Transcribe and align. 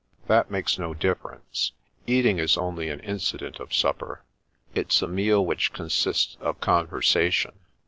That 0.25 0.49
makes 0.49 0.79
no 0.79 0.95
difference. 0.95 1.73
Eating 2.07 2.39
is 2.39 2.57
only 2.57 2.89
an 2.89 3.01
incident 3.01 3.59
of 3.59 3.71
supper. 3.71 4.23
It's 4.73 4.99
a 5.03 5.07
meal 5.07 5.45
which 5.45 5.73
consists 5.73 6.37
of 6.41 6.59
conversation. 6.59 7.53